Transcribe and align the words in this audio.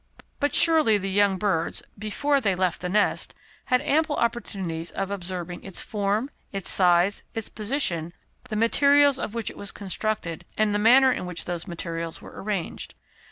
But 0.39 0.55
surely 0.55 0.97
the 0.97 1.11
young 1.11 1.37
birds 1.37 1.83
before 1.95 2.41
they 2.41 2.55
left 2.55 2.81
the 2.81 2.89
nest 2.89 3.35
had 3.65 3.81
ample 3.81 4.15
opportunities 4.15 4.89
of 4.89 5.11
observing 5.11 5.63
its 5.63 5.79
form, 5.79 6.31
its 6.51 6.71
size, 6.71 7.21
its 7.35 7.49
position, 7.49 8.11
the 8.49 8.55
materials 8.55 9.19
of 9.19 9.35
which 9.35 9.51
it 9.51 9.57
was 9.57 9.71
constructed, 9.71 10.43
and 10.57 10.73
the 10.73 10.79
manner 10.79 11.11
in 11.11 11.27
which 11.27 11.45
those 11.45 11.67
materials 11.67 12.19
were 12.19 12.41
arranged. 12.41 12.95